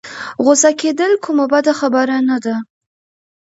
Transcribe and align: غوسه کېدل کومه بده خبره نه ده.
غوسه 0.43 0.71
کېدل 0.81 1.11
کومه 1.23 1.45
بده 1.51 1.73
خبره 1.79 2.17
نه 2.29 2.37
ده. 2.45 2.55